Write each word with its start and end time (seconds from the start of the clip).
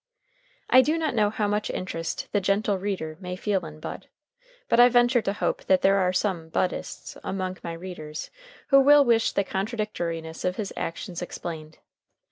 I 0.67 0.81
do 0.81 0.97
not 0.97 1.13
know 1.13 1.29
how 1.29 1.47
much 1.47 1.69
interest 1.69 2.27
the 2.31 2.41
"gentle 2.41 2.79
reader" 2.79 3.17
may 3.19 3.35
feel 3.35 3.63
in 3.67 3.79
Bud. 3.79 4.07
But 4.67 4.79
I 4.79 4.89
venture 4.89 5.21
to 5.21 5.31
hope 5.33 5.65
that 5.65 5.83
there 5.83 5.97
are 5.99 6.11
some 6.11 6.49
Buddhists 6.49 7.17
among 7.23 7.59
my 7.63 7.73
readers 7.73 8.31
who 8.69 8.81
will 8.81 9.05
wish 9.05 9.31
the 9.31 9.43
contradictoriness 9.43 10.43
of 10.43 10.55
his 10.55 10.73
actions 10.75 11.21
explained. 11.21 11.77